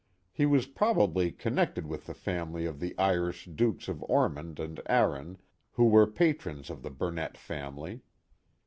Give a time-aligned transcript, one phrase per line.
[0.31, 5.37] He was probably connected with the family of the Irish dukes of Ormond and Arran,
[5.73, 8.01] who were patrons of the Burnett family.